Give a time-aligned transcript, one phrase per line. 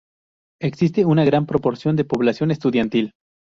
[0.59, 3.11] Existe una gran proporción de población estudiantil.